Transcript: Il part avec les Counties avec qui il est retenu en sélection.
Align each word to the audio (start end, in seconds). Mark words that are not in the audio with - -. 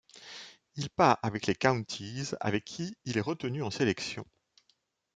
Il 0.77 0.89
part 0.89 1.19
avec 1.21 1.45
les 1.45 1.53
Counties 1.53 2.31
avec 2.39 2.65
qui 2.65 2.97
il 3.05 3.19
est 3.19 3.21
retenu 3.21 3.61
en 3.61 3.69
sélection. 3.69 4.25